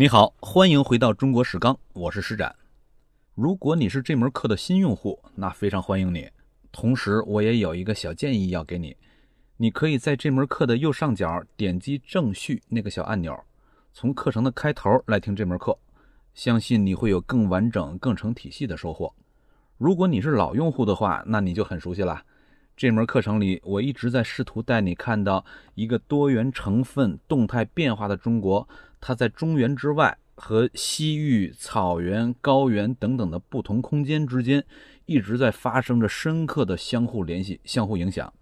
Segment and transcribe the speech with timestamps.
[0.00, 2.54] 你好，欢迎回到中国史纲，我是施展。
[3.34, 6.30] 如果你是这门课的新用户，那非常欢迎你。
[6.70, 8.96] 同时，我也有一个小建议要给你，
[9.56, 13.36] 你可以在这门课的右上角点击正序那个小按钮，
[13.92, 15.76] 从课程的开头来听这门课，
[16.32, 19.12] 相信你会有更完整、更成体系的收获。
[19.78, 22.22] 如果你是老用户的话，那你就很熟悉了。
[22.78, 28.68] 这门课程里，我一直在试图带你看到一个多元成分、动态变化的中国，
[29.00, 34.64] 它在中原之外和西域、草原、高原等等的不同空间之间，
[35.06, 38.32] 一直在发生着深刻的相互联系、相互影响。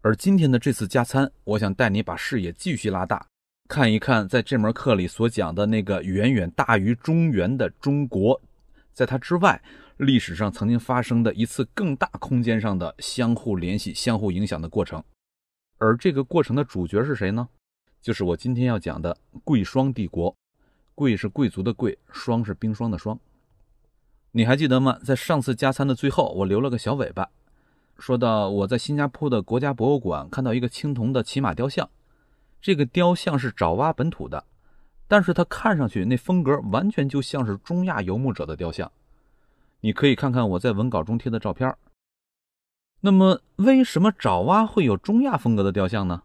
[0.00, 3.24] 而今天的这次加餐，我想带你把视野继续拉大，
[3.68, 8.40] 看一看在这门课里所讲的那个远远大于中原的中国，
[8.92, 9.62] 在它之外。
[9.96, 15.02] 历史上曾经发生的一次更大空间上的相互联系、相互影响的过程，
[15.78, 17.48] 而这个过程的主角是谁呢？
[18.02, 20.34] 就是我今天要讲的贵霜帝国。
[20.94, 23.18] 贵是贵族的贵，霜是冰霜的霜。
[24.32, 24.98] 你还记得吗？
[25.04, 27.28] 在上次加餐的最后，我留了个小尾巴，
[27.98, 31.88] 说到我在新加坡的国家博物馆看到一个青铜的骑马雕像，
[32.62, 34.44] 这个雕像是爪哇本土的，
[35.06, 38.90] 但是它看上去那风格完全就像是中亚游牧者的雕像。
[39.80, 41.74] 你可以看看我在文稿中贴的照片。
[43.00, 46.22] 那么，为什么爪哇会有中亚风格的雕像呢？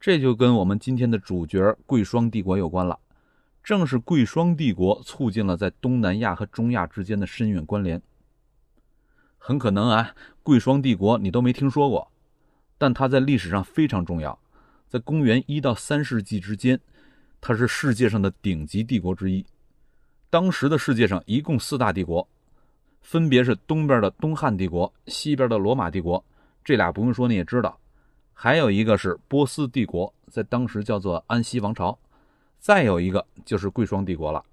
[0.00, 2.98] 这就跟我们今天的主角贵霜帝国有关了。
[3.62, 8.00] 正是贵霜帝国促进了在东南亚和中亚之间的深远关联。
[9.36, 12.10] 很可能啊，贵霜帝国你都没听说过，
[12.78, 14.38] 但它在历史上非常重要。
[14.88, 16.80] 在公元一到三世纪之间，
[17.40, 19.44] 它是世界上的顶级帝国之一。
[20.30, 22.26] 当时的世界上一共四大帝国。
[23.00, 26.24] 分别是东边的东汉帝国，西边的罗马帝国，
[26.64, 27.78] 这俩不用说你也知道。
[28.32, 31.98] 还有一个是波斯帝国，在当时叫做安息王朝。
[32.58, 34.44] 再有一个就是贵霜帝国了。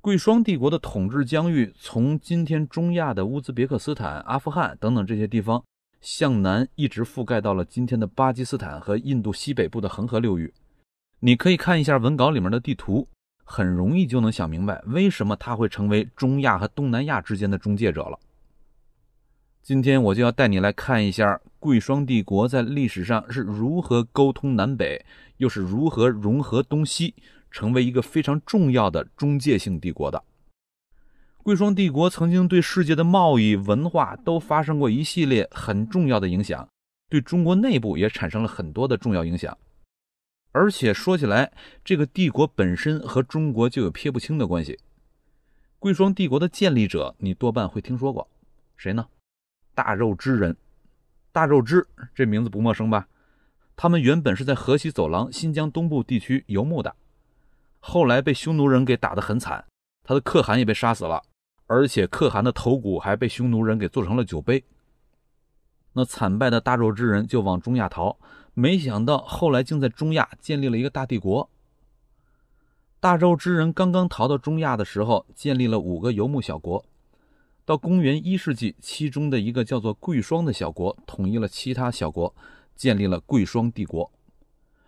[0.00, 5.62] 贵霜帝国的统治疆域从今天中亚的乌兹别克斯坦、阿富汗等等这些地方，
[6.00, 10.52] 向南一直覆盖到了今天的巴基斯坦和印度西北部的恒河流域。
[11.20, 13.08] 你可以看一下文稿里面的地图。
[13.48, 18.18] 很容易就能想明白为什么他会成为中亚和东南亚之间的中介者了。
[19.62, 25.06] 今天我就要带你来看一下贵霜帝国在历史上是如何沟通南北，
[25.36, 27.14] 又是如何融合东西，
[27.50, 30.22] 成为一个非常重要的中介性帝国的。
[31.42, 36.68] 贵霜帝国曾经对世界的贸易、文化都发生过一系列很重要的影响，
[37.08, 39.56] 对中国内部也产生了很多的重要影响。
[40.56, 41.52] 而且说起来，
[41.84, 44.80] 这个帝国本身和中国就有撇不清的关系。
[45.78, 48.26] 贵霜帝国的建立者，你多半会听说过，
[48.74, 49.06] 谁呢？
[49.74, 50.56] 大肉支人。
[51.30, 53.06] 大肉支这名字不陌生吧？
[53.76, 56.96] 他们原本是在河西走廊、新疆东部地区游牧的，
[57.78, 59.62] 后来被匈奴人给打得很惨，
[60.04, 61.22] 他的可汗也被杀死了，
[61.66, 64.64] 而且可汗的头骨还被匈奴人给做成了酒杯。
[65.92, 68.18] 那惨败的大肉支人就往中亚逃。
[68.58, 71.50] 没想到后来竟在中亚建立了一个大帝国。
[72.98, 76.82] 大周之人刚刚逃到中亚的时候，建立了五个游牧小国。
[77.66, 82.34] 到公元一世纪，其中的一个叫做贵霜的小国统一了其他小国，
[82.74, 84.10] 建立了贵霜帝国。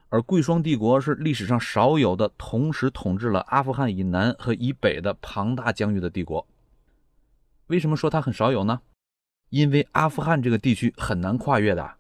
[0.08, 6.46] 而贵霜帝国是历史上少有的同时统治了阿富汗以南和以北的庞大疆域的帝国。
[7.66, 8.80] 为什么说它很少有呢？
[9.50, 11.97] 因为阿富汗这个地区很难跨越的。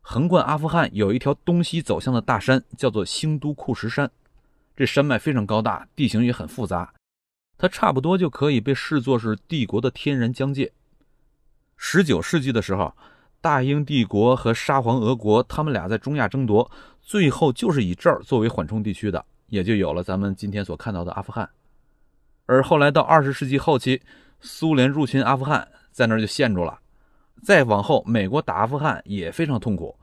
[0.00, 4.10] 横贯阿富汗有一条东西走向的大山，叫做兴都库什山。
[4.76, 6.92] 这山脉非常高大，地形也很复杂，
[7.58, 10.72] 它差不多就可以被视作是帝国的天然疆界。
[11.76, 12.96] 十九世纪的时候，
[13.40, 21.48] 大英帝国和沙皇俄国他们俩在中亚争夺，最后就是以这儿作为缓冲地区的，也就有了咱们今天所看到的阿富汗。
[22.46, 24.02] 而后来到二十世纪后期，
[24.40, 26.79] 苏联入侵阿富汗，在那儿就陷住了。
[27.42, 29.96] 再往后，美国打阿富汗也非常痛苦。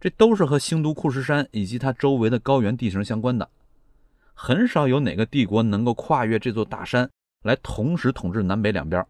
[0.00, 3.48] 这都是和兴都库什山以及它周围的高原地形相关的。
[4.34, 7.08] 很少有哪个帝国能够跨越这座大山
[7.42, 9.04] 来同时统治南北两边，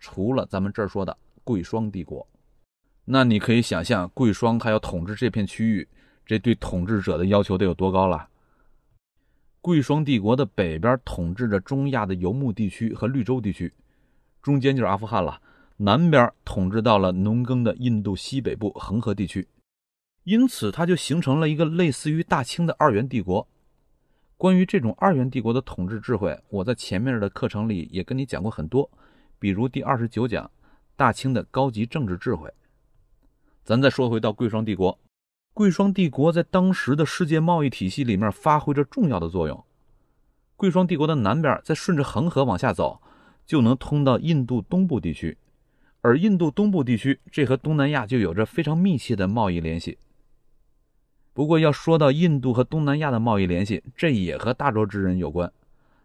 [0.00, 2.26] 除了咱们这儿说的贵霜帝国。
[3.04, 5.86] 那你可以想象，贵霜它要统治这片区域，
[6.26, 8.28] 这对统治者的要求得有多高了。
[9.60, 13.72] 贵霜帝国的北边统治着中亚的游牧地区和绿洲地区，
[14.42, 15.40] 中间就是阿富汗了；
[15.76, 19.48] 南边统治到了农耕的印度西北部恒河地区。
[20.22, 23.46] 因此，它就形成了一个类似于大清的二元帝国。
[24.36, 28.90] 关于这种二元帝国的统治智慧，我在前面的课程里也跟你讲过很多，
[29.38, 30.50] 比如第二十九讲
[30.96, 32.50] 大清的高级政治智慧。
[33.64, 34.98] 咱再说回到贵霜帝国，
[35.52, 39.64] 贵霜帝国在当时的世界贸易体系里面发挥着重要的作用。
[40.56, 43.00] 贵霜帝国的南边再顺着恒河往下走，
[43.44, 45.36] 就能通到印度东部地区。
[46.04, 49.96] 而印度东部地区，这和东南亚就有着非常密切的贸易联系。
[51.32, 55.50] 不过，要说到印度和东南亚的贸易联系，这也和大洲之人有关。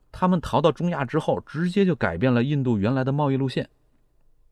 [0.09, 3.67] 他们逃到中亚之后，直接就改变了印度原来的贸易路线。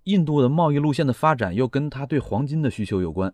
[0.03, 3.33] 印度的贸易路线的发展又跟他对黄金的需求有关。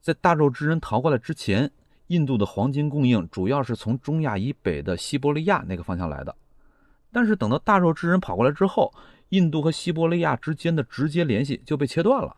[0.00, 1.70] 在大洲之人逃过来之前，
[2.06, 6.34] 印度的黄金供应主要是从中亚以北的西伯利亚那个方向来的。
[7.12, 8.90] 但是等到大洲之人跑过来之后，
[9.32, 12.36] 印度和西伯利亚之间的直接联系就被切断了，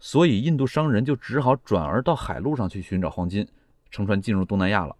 [0.00, 3.46] 所以印度商人就只好转而到海路上去寻找黄金，
[3.88, 4.96] 乘船进入东南亚了。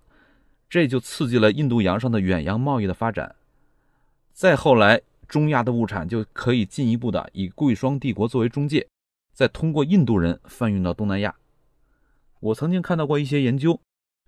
[0.71, 3.35] 这就刺激了印度洋上的远洋贸易的发展。
[4.33, 8.87] 再后来，中亚的物产就可以进一步的以贵霜帝国作为中介，
[9.33, 11.35] 再通过印度人贩运到东南亚。
[12.39, 13.81] 我曾经看到过一些研究，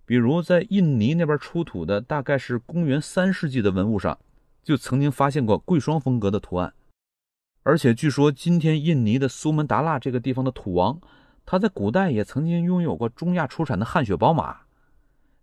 [0.05, 4.19] 比如在印尼那边出土的大概是公元三世纪的文物上，
[4.61, 6.73] 就曾经发现过贵霜风格的图案。
[7.67, 10.97] 而且据说，今天印尼的苏门答腊这个地方的土王，
[11.45, 14.59] 他在古代也曾经拥有过中亚出产的汗血宝马，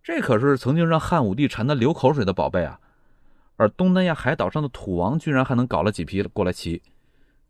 [0.03, 2.81] 这可是曾经让汉武帝馋得流口水的宝贝啊！
[3.57, 6.81] 而东南亚海岛上的土王居然还能搞了几匹过来骑。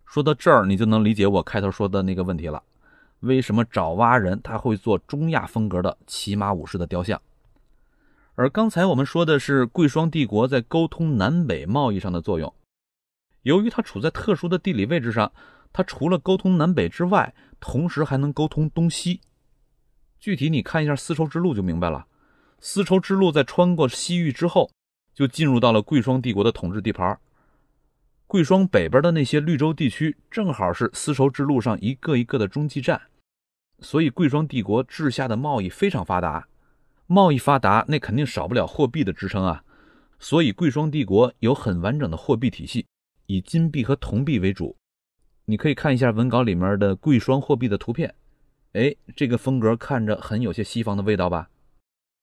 [0.04, 2.60] 说到这儿，你就能理解我开头说的那个问题了：
[3.20, 7.22] 为什么爪哇人他会做中亚风格的骑马武士的雕像？
[8.34, 12.52] 而刚才我们说的是贵霜帝国在沟通南北贸易上的作用。
[13.44, 15.32] 由于它处在特殊的地理位置上，
[15.72, 19.22] 它除了沟通南北之外，同时还能沟通东西。
[20.20, 22.06] 具体你看一下丝绸之路就明白了。
[22.60, 24.70] 丝绸之路在穿过西域之后。
[25.14, 27.16] 就进入到了贵霜帝国的统治地盘。
[28.26, 33.00] 贵霜北边的那些绿洲地区，正好是丝绸之路上一个一个的中继站，
[33.78, 36.48] 所以贵霜帝国治下的贸易非常发达。
[37.06, 39.62] 贸易发达，那肯定少不了货币的支撑啊。
[40.18, 42.84] 所以贵霜帝国有很完整的货币体系，
[43.26, 44.76] 以金币和铜币为主。
[45.46, 48.14] 你可以看一下文稿里面的贵霜货币的图片，
[48.72, 51.50] 哎，这个风格看着很有些西方的味道吧？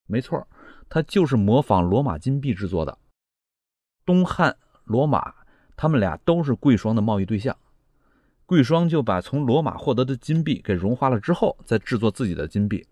[0.07, 0.48] 没错。
[0.94, 2.98] 它就是模仿罗马金币制作的。
[4.06, 5.33] 东汉、罗马，
[5.77, 7.56] 他们俩都是贵霜的贸易对象。
[8.45, 12.86] 贵霜就把从罗马获得的金币给融化了之后，再制作自己的金币。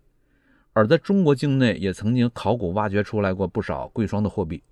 [0.72, 4.62] 而在中国境内，也曾经考古挖掘出来过不少贵霜的货币。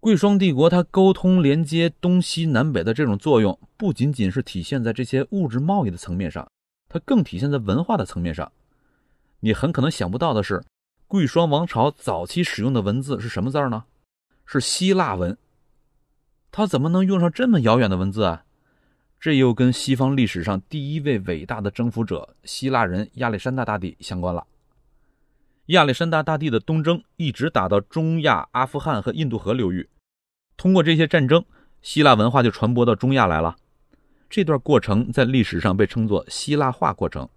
[0.00, 6.48] 贵霜帝国它沟通连接东西南北的这种作用，不仅仅是体现在这些物质贸易的层面上，
[6.88, 8.50] 它更体现在文化的层面上。
[9.40, 10.64] 你很可能想不到的是。
[11.08, 13.84] 贵霜王朝早期使用的文字是什么字儿呢？
[14.44, 15.38] 是希腊文。
[16.52, 18.44] 他怎么能用上这么遥远的文字啊？
[19.18, 24.46] 这又跟西方历史上第一位伟大的征服者希腊人亚历山大大帝相关了。
[25.68, 29.86] 亚历山大大帝的东征一直打到中亚、阿富汗和印度河流域，
[30.56, 31.44] 通过这些战争，
[31.82, 33.56] 希腊文化就传播到中亚来了。
[34.30, 37.28] 这段过程在历史上被称作希腊化过程。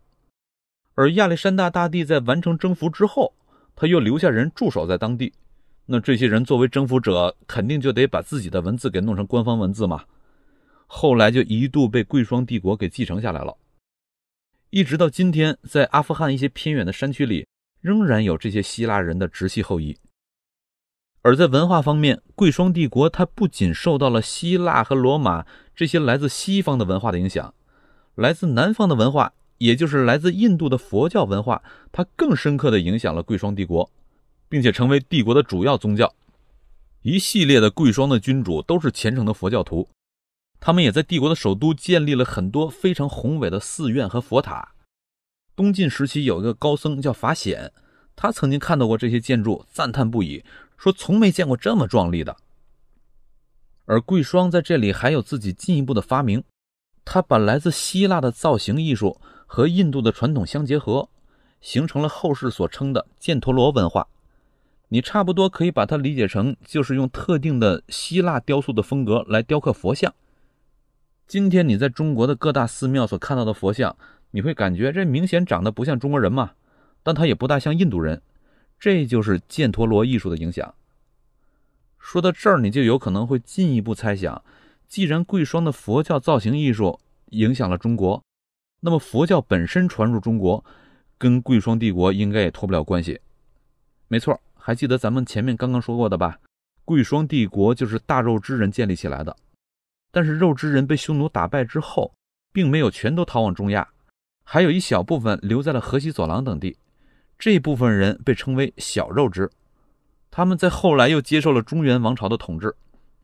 [0.96, 3.34] 而亚历山大大帝在完成征服之后，
[3.76, 5.34] 他又留下人驻守在当地，
[5.88, 10.06] 那这些人作为征服者，肯定就得把自己的文字给弄成官方文字嘛。
[10.88, 13.58] 后来就一度被贵霜帝国给继承下来了，
[14.70, 17.46] 一直到今天，在阿富汗一些偏远的山区里，
[17.82, 19.98] 仍然有这些希腊人的直系后裔。
[21.22, 25.46] 而在文化方面，贵霜帝国它不仅受到了希腊和罗马
[25.76, 27.54] 这些来自西方的文化的影响，
[28.16, 29.34] 来自南方的文化。
[29.58, 31.62] 也就是来自印度的佛教文化，
[31.92, 33.92] 它更深刻地影响了贵霜帝国，
[34.50, 36.16] 并且成为帝国的主要宗教。
[37.04, 39.88] 一系列的贵霜的君主都是虔诚的佛教徒，
[40.60, 44.74] 他们也在帝国的首都建立了很多非常宏伟的寺院和佛塔。
[45.56, 47.72] 东晋时期有一个高僧叫法显，
[48.16, 50.44] 他曾经看到过这些建筑，赞叹不已，
[50.78, 52.38] 说从没见过这么壮丽的。
[53.86, 56.44] 而贵霜在这里还有自己进一步的发明，
[57.04, 59.20] 他把来自希腊的造型艺术。
[59.54, 61.10] 和印度的传统相结合，
[61.60, 64.08] 形成了后世所称的犍陀罗文化。
[64.88, 70.14] 你差不多可以把它理解成，就是用特定的希腊雕塑的风格来雕刻佛像。
[71.28, 73.98] 今天你在中国的各大寺庙所看到的佛像，
[74.32, 76.52] 你会感觉这明显长得不像中国人嘛？
[77.04, 78.22] 但他也不大像印度人，
[78.80, 80.74] 这就是犍陀罗艺术的影响。
[82.00, 84.44] 说到这儿，你就有可能会进一步猜想：
[84.88, 88.24] 既然贵霜的佛教造型艺术影响了中国。
[88.80, 90.64] 那么佛教本身传入中国，
[91.18, 93.22] 跟贵霜帝国应该也脱不了关系。
[94.08, 96.40] 没错，还记得咱们前面刚刚说过的吧？
[96.84, 99.36] 贵霜帝国就是大肉之人建立起来的。
[100.12, 102.12] 但是肉之人被匈奴打败之后，
[102.52, 103.88] 并没有全都逃往中亚，
[104.54, 106.76] 还有一小部分留在了河西走廊等地。
[107.40, 109.50] 这部分人被称为小肉之。
[110.30, 112.76] 他们在后来又接受了中原王朝的统治。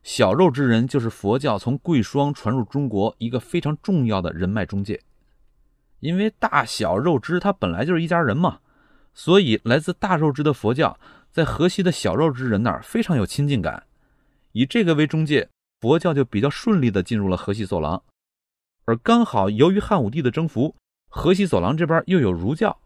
[0.02, 5.02] 小肉之人就是佛教从贵霜传入中国一个非常重要的人脉中介。
[6.00, 8.60] 因为大小肉支他本来就是一家人嘛，
[9.12, 10.98] 所以来自大肉支的佛教
[11.30, 13.82] 在河西的小肉支人那儿非常有亲近感。
[14.52, 15.50] 以这个为中介，
[15.82, 18.02] 佛教就比较顺利地进入了河西走廊。
[18.86, 20.74] 而刚好由于汉武帝的征服，
[21.08, 22.78] 河西走廊这边又有儒教，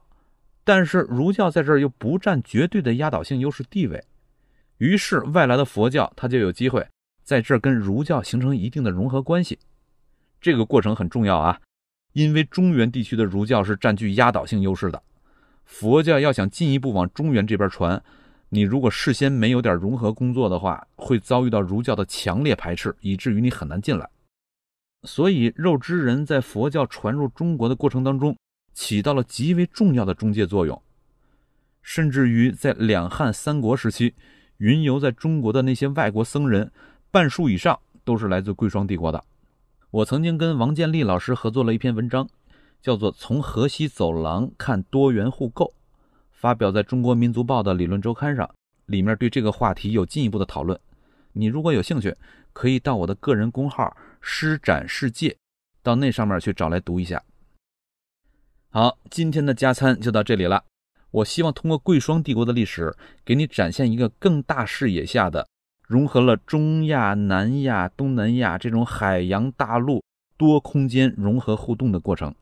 [0.64, 4.02] 但是儒教在这儿又不占绝对的压倒性优势地位，
[4.79, 6.87] 于是外来的佛教它就有机会
[7.23, 9.59] 在这儿跟儒教形成一定的融合关系。
[10.41, 11.61] 这个过程很重要啊。
[12.12, 15.02] 因为中原地区的儒教是占据压倒性优势的，
[15.64, 18.02] 佛教要想进一步往中原这边传，
[18.50, 24.07] 你如果事先没有点融合工作的话，会遭遇到儒教的强烈排斥，以至于你很难进来。
[25.04, 28.37] 所以肉之人在佛教传入中国的过程当中，
[28.73, 30.80] 起到了极为重要的中介作用，
[31.82, 34.14] 甚至于在两汉三国时期，
[34.59, 36.71] 云游在中国的那些外国僧人，
[37.11, 39.23] 半数以上都是来自贵霜帝国的。
[39.90, 42.28] 我曾经跟王建立老师合作了一篇文章，
[42.80, 45.66] 叫做《从河西走廊看多元互购》，
[46.30, 48.49] 发表在中国民族报的理论周刊上。
[48.87, 50.78] 里面对这个话题有进一步的讨论。
[51.32, 52.14] 你如果有兴趣，
[52.52, 55.37] 可以到我的个人公号“施展世界”，
[55.83, 57.23] 到那上面去找来读一下。
[58.71, 60.64] 好，今天的加餐就到这里了。
[61.11, 65.47] 我希望通过贵霜帝国的历史，给你展现一个更大视野下的。
[65.87, 70.02] 融合了中亚、南亚、东南亚这种海洋大陆
[70.38, 72.35] 多空间融合互动的过程。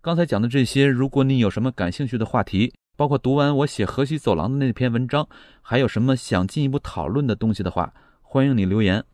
[0.00, 5.28] 刚才讲的这些，如果你有什么感兴趣的话题，包括读完我写河西走廊的那篇文章，
[5.60, 9.04] 还有什么想进一步讨论的东西的话，欢迎你留言。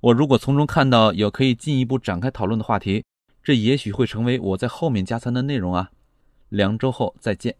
[0.00, 3.04] 我如果从中看到有可以进一步展开讨论的话题，
[3.42, 5.90] 这也许会成为我在后面加餐的内容啊。
[6.48, 7.54] 两周后再见。